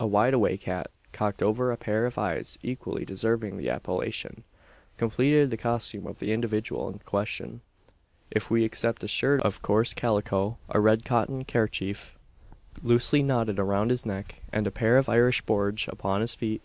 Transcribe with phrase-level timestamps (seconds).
[0.00, 4.42] A "wide awake" hat, cocked over a pair of eyes equally deserving the appellation,
[4.96, 7.60] completed the costume of the individual in question
[8.32, 12.18] if we except a shirt of coarse calico, a red cotton kerchief
[12.82, 16.62] loosely knotted around his neck, and a pair of Irish brogues upon his feet.